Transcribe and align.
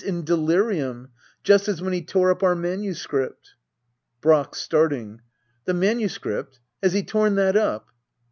In 0.03 0.25
delirium 0.25 1.09
I 1.11 1.17
Just 1.43 1.67
as 1.67 1.79
when 1.79 1.93
he 1.93 2.01
tore 2.03 2.31
up 2.31 2.41
our 2.41 2.55
manuscript. 2.55 3.51
Brack. 4.19 4.55
[Starting.] 4.55 5.21
The 5.65 5.75
manuscript} 5.75 6.59
Has 6.81 6.93
he 6.93 7.03
torn 7.03 7.35
that 7.35 7.55
up? 7.55 7.91